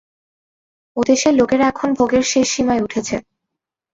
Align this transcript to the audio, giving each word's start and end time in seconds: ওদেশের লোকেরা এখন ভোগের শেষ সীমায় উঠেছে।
ওদেশের 0.97 1.33
লোকেরা 1.35 1.65
এখন 1.67 1.89
ভোগের 1.93 2.23
শেষ 2.23 2.47
সীমায় 2.53 2.83
উঠেছে। 2.83 3.15